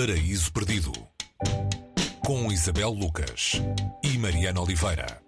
Paraíso 0.00 0.50
Perdido 0.50 0.92
com 2.24 2.50
Isabel 2.50 2.88
Lucas 2.88 3.60
e 4.02 4.16
Mariana 4.16 4.62
Oliveira. 4.62 5.20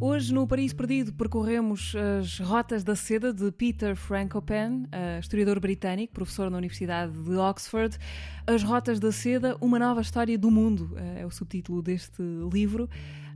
Hoje, 0.00 0.34
no 0.34 0.44
Paris 0.44 0.72
Perdido, 0.72 1.12
percorremos 1.12 1.94
as 2.18 2.40
Rotas 2.40 2.82
da 2.82 2.96
Seda 2.96 3.32
de 3.32 3.52
Peter 3.52 3.94
Frankopan, 3.94 4.88
historiador 5.20 5.60
britânico, 5.60 6.14
professor 6.14 6.50
na 6.50 6.58
Universidade 6.58 7.12
de 7.12 7.36
Oxford. 7.36 7.96
As 8.44 8.64
Rotas 8.64 8.98
da 8.98 9.12
Seda, 9.12 9.56
uma 9.60 9.78
nova 9.78 10.00
história 10.00 10.36
do 10.36 10.50
mundo, 10.50 10.96
é 11.16 11.24
o 11.24 11.30
subtítulo 11.30 11.80
deste 11.80 12.22
livro. 12.52 12.88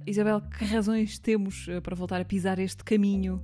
Isabel, 0.06 0.40
que 0.40 0.64
razões 0.64 1.18
temos 1.18 1.66
eh, 1.68 1.80
para 1.80 1.94
voltar 1.94 2.20
a 2.20 2.24
pisar 2.24 2.58
este 2.58 2.82
caminho 2.82 3.42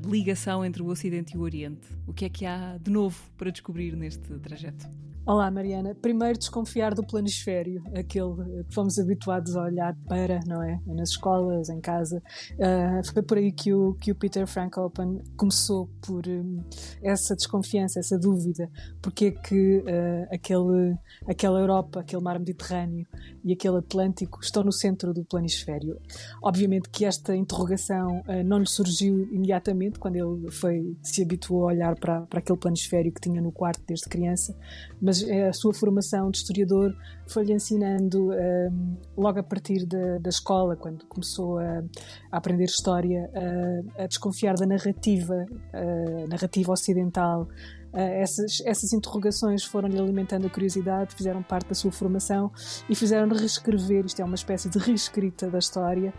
de 0.00 0.08
ligação 0.08 0.64
entre 0.64 0.82
o 0.82 0.86
Ocidente 0.86 1.34
e 1.34 1.38
o 1.38 1.42
Oriente? 1.42 1.86
O 2.06 2.12
que 2.12 2.24
é 2.24 2.28
que 2.28 2.46
há 2.46 2.76
de 2.78 2.90
novo 2.90 3.18
para 3.36 3.50
descobrir 3.50 3.96
neste 3.96 4.38
trajeto? 4.38 4.88
Olá, 5.26 5.50
Mariana. 5.50 5.94
Primeiro, 5.94 6.38
desconfiar 6.38 6.94
do 6.94 7.04
planisfério, 7.04 7.84
aquele 7.94 8.64
que 8.64 8.74
fomos 8.74 8.98
habituados 8.98 9.54
a 9.54 9.62
olhar 9.62 9.94
para, 10.08 10.40
não 10.46 10.62
é? 10.62 10.80
Nas 10.86 11.10
escolas, 11.10 11.68
em 11.68 11.80
casa. 11.80 12.22
Uh, 12.54 13.12
foi 13.12 13.22
por 13.22 13.36
aí 13.36 13.52
que 13.52 13.72
o, 13.72 13.94
que 13.94 14.10
o 14.10 14.14
Peter 14.14 14.46
Frankopan 14.46 15.18
começou 15.36 15.88
por 16.04 16.26
um, 16.26 16.64
essa 17.02 17.36
desconfiança, 17.36 18.00
essa 18.00 18.18
dúvida. 18.18 18.68
Porque 19.00 19.26
é 19.26 19.30
que 19.30 19.78
uh, 19.78 20.34
aquele, 20.34 20.96
aquela 21.28 21.60
Europa, 21.60 22.00
aquele 22.00 22.22
mar 22.22 22.38
Mediterrâneo 22.38 23.06
e 23.44 23.52
aquele 23.52 23.76
Atlântico 23.76 24.40
estão 24.42 24.64
no 24.64 24.72
centro 24.72 25.12
do 25.12 25.22
planisfério? 25.24 26.00
Obviamente 26.42 26.88
que 26.88 27.04
esta 27.04 27.36
interrogação 27.36 28.20
uh, 28.20 28.42
não 28.44 28.58
lhe 28.58 28.68
surgiu 28.68 29.28
imediatamente 29.30 29.69
quando 29.98 30.16
ele 30.16 30.50
foi, 30.50 30.96
se 31.02 31.22
habituou 31.22 31.64
a 31.64 31.72
olhar 31.72 31.94
para, 31.98 32.22
para 32.22 32.38
aquele 32.38 32.58
planisfério 32.58 33.12
que 33.12 33.20
tinha 33.20 33.40
no 33.40 33.52
quarto 33.52 33.82
desde 33.86 34.08
criança, 34.08 34.56
mas 35.00 35.22
eh, 35.22 35.48
a 35.48 35.52
sua 35.52 35.72
formação 35.72 36.30
de 36.30 36.38
historiador 36.38 36.94
foi-lhe 37.28 37.52
ensinando 37.52 38.28
um, 38.28 38.32
ehm, 38.32 38.96
logo 39.16 39.38
a 39.38 39.42
partir 39.42 39.86
da, 39.86 40.18
da 40.18 40.28
escola, 40.28 40.76
quando 40.76 41.04
começou 41.06 41.58
a, 41.58 41.82
a 42.30 42.36
aprender 42.36 42.64
história, 42.64 43.30
a, 43.34 44.04
a, 44.04 44.06
desconfiar 44.06 44.54
da 44.54 44.66
narrativa, 44.66 45.46
a 45.72 46.28
narrativa 46.28 46.72
ocidental, 46.72 47.48
essas, 47.92 48.60
essas 48.64 48.92
interrogações 48.92 49.64
foram-lhe 49.64 49.98
alimentando 49.98 50.46
a 50.46 50.50
curiosidade, 50.50 51.14
fizeram 51.14 51.42
parte 51.42 51.68
da 51.68 51.74
sua 51.74 51.90
formação 51.90 52.50
e 52.88 52.94
fizeram-lhe 52.94 53.38
reescrever. 53.38 54.04
Isto 54.04 54.22
é 54.22 54.24
uma 54.24 54.34
espécie 54.34 54.68
de 54.68 54.78
reescrita 54.78 55.48
da 55.50 55.58
história, 55.58 56.12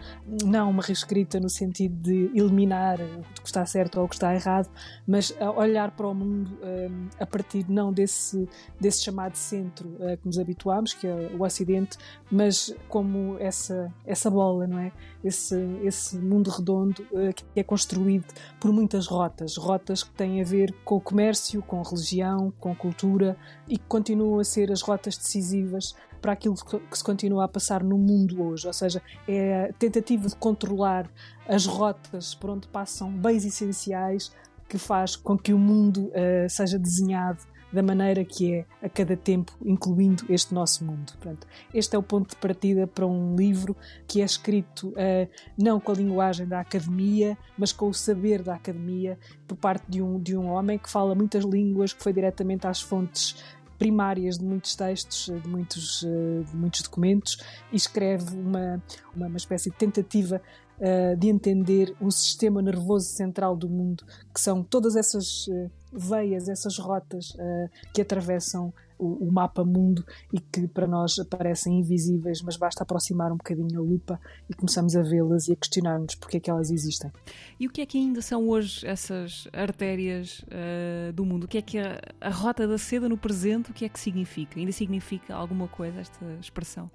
não 0.43 0.69
uma 0.69 0.83
reescrita 0.83 1.39
no 1.39 1.49
sentido 1.49 1.95
de 2.01 2.31
eliminar 2.35 2.99
o 2.99 3.41
que 3.41 3.47
está 3.47 3.65
certo 3.65 3.99
ou 3.99 4.05
o 4.05 4.09
que 4.09 4.15
está 4.15 4.33
errado, 4.33 4.69
mas 5.07 5.33
olhar 5.55 5.91
para 5.91 6.07
o 6.07 6.13
mundo 6.13 6.51
uh, 6.55 7.09
a 7.19 7.25
partir 7.25 7.65
não 7.69 7.93
desse, 7.93 8.47
desse 8.79 9.03
chamado 9.03 9.35
centro 9.35 9.89
uh, 9.89 10.17
que 10.17 10.25
nos 10.25 10.37
habituámos, 10.37 10.93
que 10.93 11.07
é 11.07 11.31
o 11.37 11.43
Ocidente, 11.43 11.97
mas 12.31 12.73
como 12.87 13.37
essa, 13.39 13.93
essa 14.05 14.29
bola, 14.29 14.67
não 14.67 14.79
é? 14.79 14.91
Esse, 15.23 15.55
esse 15.83 16.17
mundo 16.17 16.49
redondo 16.49 17.05
que 17.35 17.43
é 17.55 17.63
construído 17.63 18.25
por 18.59 18.71
muitas 18.71 19.05
rotas, 19.05 19.55
rotas 19.55 20.03
que 20.03 20.11
têm 20.11 20.41
a 20.41 20.43
ver 20.43 20.73
com 20.83 20.95
o 20.95 21.01
comércio 21.01 21.60
com 21.61 21.81
religião, 21.81 22.53
com 22.59 22.75
cultura 22.75 23.37
e 23.67 23.77
que 23.77 23.85
continuam 23.87 24.39
a 24.39 24.43
ser 24.43 24.71
as 24.71 24.81
rotas 24.81 25.17
decisivas 25.17 25.95
para 26.21 26.33
aquilo 26.33 26.55
que 26.55 26.97
se 26.97 27.03
continua 27.03 27.45
a 27.45 27.47
passar 27.47 27.83
no 27.83 27.97
mundo 27.97 28.43
hoje. 28.43 28.67
Ou 28.67 28.73
seja, 28.73 29.01
é 29.27 29.69
a 29.69 29.73
tentativa 29.73 30.27
de 30.27 30.35
controlar 30.35 31.09
as 31.47 31.65
rotas 31.65 32.35
por 32.35 32.51
onde 32.51 32.67
passam 32.67 33.11
bens 33.11 33.43
essenciais 33.43 34.31
que 34.69 34.77
faz 34.77 35.15
com 35.15 35.37
que 35.37 35.53
o 35.53 35.59
mundo 35.59 36.09
uh, 36.09 36.49
seja 36.49 36.79
desenhado 36.79 37.50
da 37.71 37.81
maneira 37.81 38.23
que 38.25 38.53
é 38.53 38.65
a 38.81 38.89
cada 38.89 39.15
tempo, 39.15 39.53
incluindo 39.63 40.25
este 40.29 40.53
nosso 40.53 40.83
mundo. 40.83 41.13
Portanto, 41.13 41.47
este 41.73 41.95
é 41.95 41.99
o 41.99 42.03
ponto 42.03 42.31
de 42.31 42.35
partida 42.35 42.85
para 42.85 43.05
um 43.05 43.35
livro 43.35 43.75
que 44.07 44.21
é 44.21 44.25
escrito 44.25 44.89
uh, 44.89 45.29
não 45.57 45.79
com 45.79 45.91
a 45.91 45.95
linguagem 45.95 46.47
da 46.47 46.59
academia, 46.59 47.37
mas 47.57 47.71
com 47.71 47.89
o 47.89 47.93
saber 47.93 48.41
da 48.41 48.55
academia, 48.55 49.17
por 49.47 49.55
parte 49.55 49.85
de 49.89 50.01
um, 50.01 50.19
de 50.19 50.35
um 50.35 50.47
homem 50.47 50.77
que 50.77 50.89
fala 50.89 51.15
muitas 51.15 51.43
línguas, 51.43 51.93
que 51.93 52.03
foi 52.03 52.13
diretamente 52.13 52.67
às 52.67 52.81
fontes 52.81 53.35
primárias 53.81 54.37
de 54.37 54.45
muitos 54.45 54.75
textos, 54.75 55.25
de 55.25 55.49
muitos, 55.49 56.03
eh, 56.03 56.43
de 56.47 56.55
muitos 56.55 56.83
documentos 56.83 57.39
e 57.71 57.75
escreve 57.75 58.35
uma, 58.35 58.79
uma, 59.15 59.25
uma 59.25 59.37
espécie 59.37 59.71
de 59.71 59.75
tentativa 59.75 60.39
uh, 60.81 61.15
de 61.15 61.29
entender 61.29 61.95
o 62.01 62.11
sistema 62.11 62.61
nervoso 62.61 63.05
central 63.05 63.55
do 63.55 63.69
mundo, 63.69 64.03
que 64.33 64.41
são 64.41 64.63
todas 64.63 64.95
essas 64.95 65.47
uh, 65.47 65.71
veias, 65.93 66.49
essas 66.49 66.77
rotas 66.77 67.31
uh, 67.31 67.69
que 67.93 68.01
atravessam 68.01 68.73
o, 68.97 69.27
o, 69.27 69.31
mapa 69.31 69.63
mundo 69.63 70.05
e 70.31 70.39
que 70.39 70.67
para 70.67 70.87
nós 70.87 71.15
parecem 71.29 71.79
invisíveis, 71.79 72.41
mas 72.41 72.55
basta 72.55 72.83
aproximar 72.83 73.31
um 73.31 73.37
bocadinho 73.37 73.79
a 73.79 73.81
lupa 73.81 74.19
e 74.47 74.53
começamos 74.53 74.95
a 74.95 75.01
vê-las 75.01 75.47
e 75.47 75.53
a 75.53 75.55
questionar-nos 75.55 76.15
porque 76.15 76.37
é 76.37 76.39
que 76.39 76.49
elas 76.49 76.69
existem. 76.69 77.11
E 77.59 77.67
o 77.67 77.71
que 77.71 77.81
é 77.81 77.85
que 77.85 77.97
ainda 77.97 78.21
são 78.21 78.47
hoje 78.47 78.85
essas 78.85 79.47
artérias 79.51 80.43
uh, 80.43 81.11
do 81.13 81.25
mundo? 81.25 81.45
O 81.45 81.47
que 81.47 81.57
é 81.57 81.61
que 81.61 81.79
a, 81.79 81.99
a 82.21 82.29
rota 82.29 82.67
da 82.67 82.77
seda 82.77 83.09
no 83.09 83.17
presente, 83.17 83.71
o 83.71 83.73
que 83.73 83.85
é 83.85 83.89
que 83.89 83.99
significa? 83.99 84.59
Ainda 84.59 84.71
significa 84.71 85.33
alguma 85.33 85.67
coisa 85.67 85.99
esta 85.99 86.25
expressão? 86.39 86.89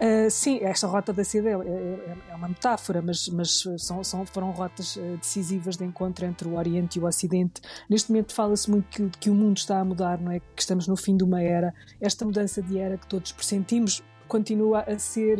Uh, 0.00 0.28
sim, 0.28 0.58
esta 0.62 0.88
rota 0.88 1.12
da 1.12 1.22
seda 1.22 1.50
é, 1.50 1.52
é, 1.52 2.16
é 2.30 2.34
uma 2.34 2.48
metáfora, 2.48 3.00
mas, 3.00 3.28
mas 3.28 3.64
são, 3.78 4.02
são, 4.02 4.26
foram 4.26 4.50
rotas 4.50 4.96
uh, 4.96 5.16
decisivas 5.18 5.76
de 5.76 5.84
encontro 5.84 6.26
entre 6.26 6.48
o 6.48 6.56
Oriente 6.56 6.98
e 6.98 7.02
o 7.02 7.06
Ocidente. 7.06 7.60
Neste 7.88 8.10
momento 8.10 8.34
fala-se 8.34 8.68
muito 8.68 8.88
que, 8.88 9.08
que, 9.20 9.30
o 9.30 9.34
mundo 9.34 9.56
está 9.56 9.78
a 9.78 9.84
mudar, 9.84 10.20
não 10.20 10.32
é? 10.32 10.40
Que 10.40 10.60
estamos 10.60 10.88
no 10.88 10.96
fim 10.96 11.16
de 11.16 11.22
uma 11.22 11.40
era. 11.40 11.72
Esta 12.00 12.24
mudança 12.24 12.60
de 12.60 12.78
era 12.78 12.98
que 12.98 13.06
todos 13.06 13.30
pressentimos 13.30 14.02
continua 14.28 14.80
a 14.80 14.98
ser, 14.98 15.38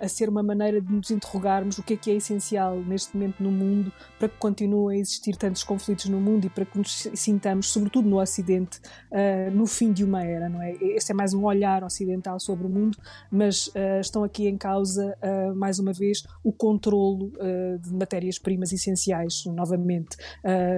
a 0.00 0.08
ser 0.08 0.28
uma 0.28 0.42
maneira 0.42 0.80
de 0.80 0.92
nos 0.92 1.10
interrogarmos 1.10 1.78
o 1.78 1.82
que 1.82 1.94
é 1.94 1.96
que 1.96 2.10
é 2.10 2.14
essencial 2.14 2.76
neste 2.76 3.16
momento 3.16 3.42
no 3.42 3.50
mundo 3.50 3.92
para 4.18 4.28
que 4.28 4.36
continuem 4.38 4.98
a 4.98 5.00
existir 5.00 5.36
tantos 5.36 5.62
conflitos 5.64 6.06
no 6.06 6.20
mundo 6.20 6.46
e 6.46 6.50
para 6.50 6.64
que 6.64 6.76
nos 6.76 7.08
sintamos, 7.14 7.68
sobretudo 7.72 8.08
no 8.08 8.20
Ocidente, 8.20 8.80
uh, 9.10 9.50
no 9.50 9.66
fim 9.66 9.92
de 9.92 10.04
uma 10.04 10.22
era, 10.22 10.48
não 10.48 10.62
é? 10.62 10.72
Este 10.80 11.12
é 11.12 11.14
mais 11.14 11.32
um 11.32 11.44
olhar 11.44 11.82
ocidental 11.82 12.38
sobre 12.38 12.66
o 12.66 12.70
mundo, 12.70 12.98
mas 13.30 13.68
uh, 13.68 14.00
estão 14.00 14.24
aqui 14.24 14.46
em 14.46 14.56
causa, 14.56 15.16
uh, 15.22 15.54
mais 15.54 15.78
uma 15.78 15.92
vez, 15.92 16.22
o 16.44 16.52
controlo 16.52 17.32
de 17.80 17.92
matérias-primas 17.92 18.72
essenciais, 18.72 19.44
novamente, 19.46 20.16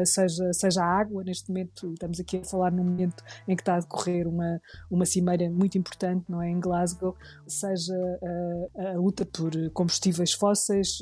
seja, 0.05 0.53
seja 0.53 0.83
a 0.83 1.01
água, 1.01 1.23
neste 1.25 1.49
momento, 1.49 1.93
estamos 1.93 2.21
aqui 2.21 2.39
a 2.39 2.45
falar 2.45 2.71
num 2.71 2.85
momento 2.85 3.23
em 3.47 3.57
que 3.57 3.63
está 3.63 3.77
a 3.77 3.81
decorrer 3.81 4.27
uma, 4.29 4.61
uma 4.91 5.05
cimeira 5.05 5.51
muito 5.51 5.77
importante, 5.77 6.25
não 6.29 6.41
é? 6.41 6.51
Em 6.51 6.61
Glasgow, 6.61 7.17
seja 7.47 7.95
a, 8.77 8.91
a 8.91 8.93
luta 8.95 9.25
por 9.25 9.53
combustíveis 9.73 10.33
fósseis 10.33 10.99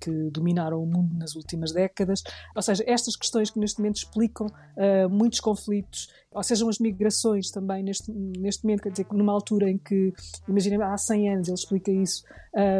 que 0.00 0.10
dominaram 0.30 0.82
o 0.82 0.86
mundo 0.86 1.14
nas 1.16 1.34
últimas 1.34 1.72
décadas, 1.72 2.22
ou 2.54 2.62
seja, 2.62 2.84
estas 2.86 3.16
questões 3.16 3.50
que 3.50 3.58
neste 3.58 3.78
momento 3.78 3.96
explicam 3.96 4.46
uh, 4.46 5.08
muitos 5.08 5.40
conflitos, 5.40 6.08
ou 6.30 6.42
sejam 6.42 6.68
as 6.68 6.78
migrações 6.78 7.50
também 7.50 7.82
neste, 7.82 8.12
neste 8.12 8.64
momento, 8.64 8.82
quer 8.82 8.90
dizer, 8.90 9.06
numa 9.12 9.32
altura 9.32 9.70
em 9.70 9.78
que, 9.78 10.12
imagina, 10.48 10.92
há 10.92 10.98
100 10.98 11.32
anos, 11.32 11.48
ele 11.48 11.54
explica 11.54 11.90
isso, 11.90 12.24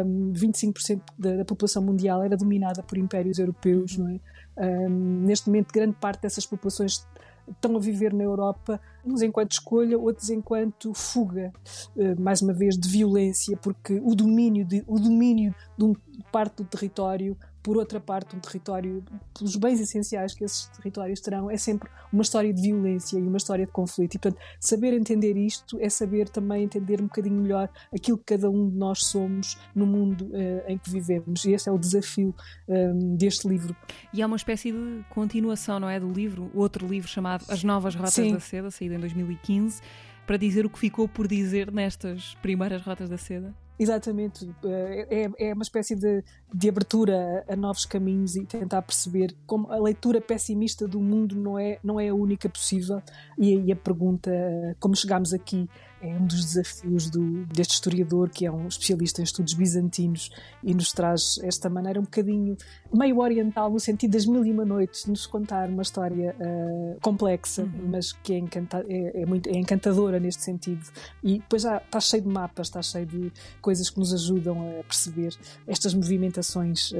um, 0.05 0.33
25% 0.33 1.01
da, 1.17 1.37
da, 1.37 1.45
população 1.45 1.81
mundial 1.81 2.21
era 2.21 2.35
dominada 2.35 2.83
por 2.83 2.97
impérios 2.97 3.39
europeus, 3.39 3.97
não 3.97 4.09
é? 4.09 4.19
Um, 4.57 5.25
neste 5.25 5.47
momento, 5.47 5.71
grande 5.73 5.95
parte 5.95 6.21
dessas 6.21 6.45
populações 6.45 7.05
estão 7.49 7.75
a 7.75 7.79
viver 7.79 8.13
na 8.13 8.23
Europa, 8.23 8.79
uns 9.05 9.21
enquanto 9.21 9.51
escolha, 9.51 9.97
outros 9.97 10.29
enquanto 10.29 10.93
fuga, 10.93 11.51
eh, 11.97 12.15
mais 12.15 12.41
uma 12.41 12.53
vez, 12.53 12.77
de 12.77 12.89
violência, 12.89 13.57
porque 13.57 14.01
o 14.03 14.15
domínio 14.15 14.65
de, 14.65 14.83
o 14.87 14.99
domínio 14.99 15.53
de 15.77 15.85
um 15.85 15.93
parte 16.31 16.57
do 16.57 16.65
território 16.65 17.37
por 17.65 17.77
outra 17.77 17.99
parte, 17.99 18.35
um 18.35 18.39
território, 18.39 19.03
pelos 19.35 19.55
bens 19.55 19.79
essenciais 19.79 20.35
que 20.35 20.43
esses 20.43 20.67
territórios 20.67 21.19
terão, 21.19 21.49
é 21.49 21.57
sempre 21.57 21.89
uma 22.13 22.21
história 22.21 22.53
de 22.53 22.61
violência 22.61 23.17
e 23.17 23.23
uma 23.23 23.37
história 23.37 23.65
de 23.65 23.71
conflito. 23.71 24.13
E, 24.13 24.19
portanto, 24.19 24.39
saber 24.59 24.93
entender 24.93 25.35
isto 25.35 25.75
é 25.81 25.89
saber 25.89 26.29
também 26.29 26.61
entender 26.61 27.01
um 27.01 27.05
bocadinho 27.05 27.41
melhor 27.41 27.67
aquilo 27.91 28.19
que 28.19 28.25
cada 28.25 28.51
um 28.51 28.69
de 28.69 28.77
nós 28.77 29.07
somos 29.07 29.57
no 29.73 29.87
mundo 29.87 30.25
uh, 30.25 30.63
em 30.67 30.77
que 30.77 30.91
vivemos. 30.91 31.43
E 31.43 31.53
esse 31.53 31.67
é 31.67 31.71
o 31.71 31.79
desafio 31.79 32.35
um, 32.67 32.75
ehm, 32.75 33.15
deste 33.15 33.47
livro. 33.47 33.75
E 34.13 34.21
há 34.21 34.27
uma 34.27 34.37
espécie 34.37 34.71
de 34.71 35.03
continuação, 35.09 35.79
não 35.79 35.89
é? 35.89 35.99
Do 35.99 36.07
livro, 36.07 36.51
outro 36.53 36.85
livro 36.87 37.09
chamado 37.09 37.45
As 37.49 37.63
Novas 37.63 37.95
Rotas 37.95 38.13
Sim. 38.13 38.31
da 38.31 38.39
Seda, 38.39 38.69
saído 38.69 38.93
em 38.93 38.99
2015, 38.99 39.81
para 40.27 40.37
dizer 40.37 40.67
o 40.67 40.69
que 40.69 40.77
ficou 40.77 41.07
por 41.07 41.27
dizer 41.27 41.71
nestas 41.71 42.35
primeiras 42.43 42.83
Rotas 42.83 43.09
da 43.09 43.17
Seda. 43.17 43.55
Exatamente, 43.77 44.49
é, 44.63 45.29
é 45.49 45.53
uma 45.53 45.63
espécie 45.63 45.95
de, 45.95 46.23
de 46.53 46.69
abertura 46.69 47.43
a 47.47 47.57
novos 47.57 47.85
caminhos 47.85 48.37
e 48.37 48.45
tentar 48.45 48.81
perceber 48.81 49.35
como 49.45 49.69
a 49.69 49.77
leitura 49.77 50.21
pessimista 50.21 50.87
do 50.87 51.01
mundo 51.01 51.35
não 51.35 51.59
é, 51.59 51.77
não 51.83 51.99
é 51.99 52.07
a 52.07 52.15
única 52.15 52.47
possível. 52.47 53.01
E 53.37 53.57
aí 53.57 53.71
a 53.71 53.75
pergunta, 53.75 54.31
como 54.79 54.95
chegámos 54.95 55.33
aqui, 55.33 55.69
é 56.01 56.07
um 56.07 56.25
dos 56.25 56.43
desafios 56.45 57.09
do, 57.09 57.45
deste 57.45 57.73
historiador, 57.73 58.29
que 58.29 58.45
é 58.45 58.51
um 58.51 58.67
especialista 58.67 59.21
em 59.21 59.23
estudos 59.23 59.53
bizantinos 59.53 60.29
e 60.63 60.73
nos 60.73 60.91
traz 60.91 61.39
esta 61.43 61.69
maneira 61.69 61.99
um 61.99 62.03
bocadinho 62.03 62.57
meio 62.93 63.19
oriental, 63.19 63.69
no 63.69 63.79
sentido 63.79 64.11
das 64.11 64.25
mil 64.25 64.45
e 64.45 64.51
uma 64.51 64.65
noites, 64.65 65.03
de 65.03 65.09
nos 65.09 65.25
contar 65.25 65.69
uma 65.69 65.81
história 65.81 66.35
uh, 66.39 66.99
complexa, 67.01 67.63
uhum. 67.63 67.89
mas 67.91 68.11
que 68.11 68.33
é, 68.33 68.37
encanta 68.37 68.85
é, 68.87 69.21
é, 69.21 69.25
muito, 69.25 69.49
é 69.49 69.57
encantadora 69.57 70.19
neste 70.19 70.43
sentido. 70.43 70.85
E 71.23 71.39
depois 71.39 71.63
já 71.63 71.77
está 71.77 71.99
cheio 71.99 72.23
de 72.23 72.29
mapas, 72.29 72.67
está 72.67 72.81
cheio 72.81 73.05
de 73.05 73.31
coisas 73.61 73.89
que 73.89 73.99
nos 73.99 74.13
ajudam 74.13 74.79
a 74.79 74.83
perceber 74.83 75.35
estas 75.67 75.93
movimentações 75.93 76.91
uh, 76.91 76.95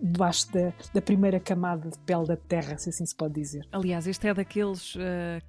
debaixo 0.00 0.52
da, 0.52 0.72
da 0.92 1.02
primeira 1.02 1.40
camada 1.40 1.90
de 1.90 1.98
pele 1.98 2.26
da 2.26 2.36
terra, 2.36 2.76
se 2.78 2.90
assim 2.90 3.06
se 3.06 3.14
pode 3.14 3.34
dizer. 3.34 3.66
Aliás, 3.72 4.06
este 4.06 4.28
é 4.28 4.34
daqueles 4.34 4.94
uh, 4.96 5.00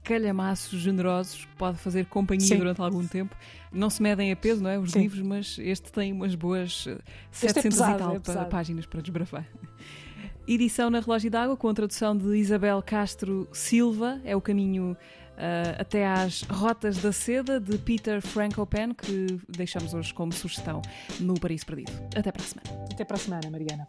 calhamaços 0.03 0.79
generosos 0.79 1.45
que 1.45 1.55
pode 1.55 1.77
fazer 1.77 2.05
companhia 2.05 2.47
Sim. 2.47 2.57
durante 2.57 2.81
algum 2.83 3.06
tempo. 3.06 3.36
Não 3.72 3.89
se 3.89 4.01
medem 4.01 4.31
a 4.31 4.36
peso, 4.36 4.62
não 4.62 4.69
é? 4.69 4.78
Os 4.78 4.92
Sim. 4.92 5.01
livros, 5.01 5.22
mas 5.22 5.57
este 5.60 5.92
tem 5.92 6.12
umas 6.12 6.36
boas 6.36 6.88
700 7.31 7.57
é 7.57 7.62
pesado, 7.62 8.16
e 8.16 8.19
tal 8.19 8.42
é 8.42 8.45
páginas 8.45 8.86
para 8.86 9.01
desbravar. 9.01 9.45
Edição 10.48 10.89
na 10.89 11.00
Relógio 11.00 11.30
d'Água, 11.30 11.56
com 11.56 11.69
a 11.69 11.74
tradução 11.74 12.18
de 12.18 12.36
Isabel 12.36 12.81
Castro 12.81 13.48
Silva, 13.54 14.19
é 14.25 14.36
o 14.36 14.42
caminho 14.42 14.98
uh, 15.38 15.80
até 15.80 16.06
às 16.06 16.42
Rotas 16.44 16.98
da 16.98 17.12
Seda, 17.12 17.60
de 17.60 17.78
Peter 17.78 18.22
Frankopan, 18.22 18.94
que 18.94 19.39
deixamos 19.48 19.94
hoje 19.94 20.13
como 20.13 20.33
sugestão 20.33 20.81
no 21.19 21.36
Paris 21.39 21.63
Perdido. 21.63 21.92
Até 22.16 22.31
para 22.31 22.42
a 22.42 22.45
semana. 22.45 22.86
Até 22.92 23.06
para 23.06 23.16
a 23.16 23.19
semana, 23.19 23.50
Mariana. 23.51 23.88